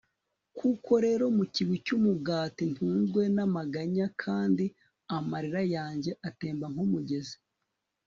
[0.57, 4.65] koko rero, mu kigwi cy'umugati, ntunzwe n'amaganya, kandi
[5.17, 7.35] amarira yanjye atemba nk'umugezi